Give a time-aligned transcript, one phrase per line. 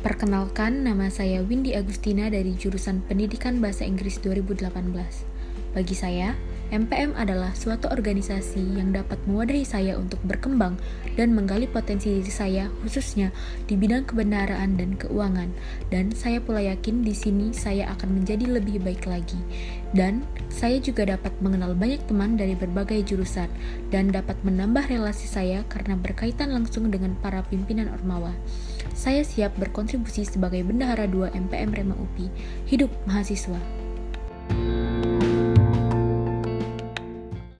[0.00, 4.72] Perkenalkan, nama saya Windy Agustina dari jurusan Pendidikan Bahasa Inggris 2018.
[5.76, 6.32] Bagi saya,
[6.72, 10.80] MPM adalah suatu organisasi yang dapat mewadahi saya untuk berkembang
[11.20, 13.28] dan menggali potensi diri saya khususnya
[13.68, 15.52] di bidang kebenaran dan keuangan.
[15.92, 19.36] Dan saya pula yakin di sini saya akan menjadi lebih baik lagi.
[19.92, 23.52] Dan saya juga dapat mengenal banyak teman dari berbagai jurusan
[23.92, 28.32] dan dapat menambah relasi saya karena berkaitan langsung dengan para pimpinan Ormawa.
[29.00, 32.28] Saya siap berkontribusi sebagai bendahara 2 MPM Rema UPI.
[32.68, 33.56] Hidup mahasiswa.
[34.50, 34.79] thank you